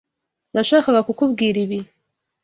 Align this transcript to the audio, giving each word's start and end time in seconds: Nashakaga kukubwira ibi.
Nashakaga 0.53 0.99
kukubwira 1.07 1.57
ibi. 1.65 1.79